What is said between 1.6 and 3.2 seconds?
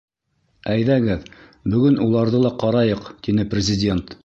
бөгөн уларҙы ла ҡарайыҡ,—